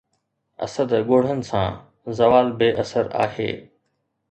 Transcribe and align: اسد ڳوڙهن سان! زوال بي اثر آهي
اسد 0.65 0.89
ڳوڙهن 1.07 1.39
سان! 1.49 1.71
زوال 2.17 2.47
بي 2.59 2.69
اثر 2.83 3.05
آهي 3.23 3.51